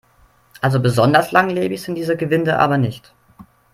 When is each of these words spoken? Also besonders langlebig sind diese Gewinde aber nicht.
Also 0.61 0.79
besonders 0.79 1.31
langlebig 1.31 1.79
sind 1.79 1.93
diese 1.93 2.17
Gewinde 2.17 2.57
aber 2.57 2.79
nicht. 2.79 3.13